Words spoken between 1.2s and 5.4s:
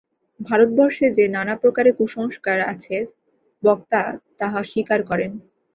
নানা প্রকারের কুসংস্কার আছে, বক্তা তাহা স্বীকার করেন।